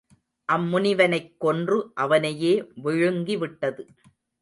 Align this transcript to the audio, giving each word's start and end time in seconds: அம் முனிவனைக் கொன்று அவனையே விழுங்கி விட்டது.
அம் 0.49 0.65
முனிவனைக் 0.67 1.39
கொன்று 1.39 1.91
அவனையே 1.95 2.53
விழுங்கி 2.75 3.37
விட்டது. 3.37 3.83